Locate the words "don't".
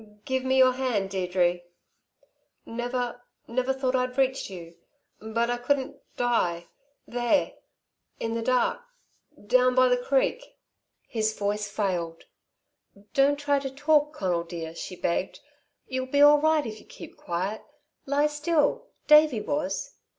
13.13-13.37